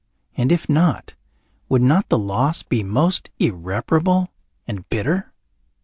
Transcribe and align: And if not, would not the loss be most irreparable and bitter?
And 0.35 0.51
if 0.51 0.67
not, 0.67 1.13
would 1.69 1.83
not 1.83 2.09
the 2.09 2.17
loss 2.17 2.63
be 2.63 2.81
most 2.81 3.29
irreparable 3.37 4.29
and 4.65 4.89
bitter? 4.89 5.31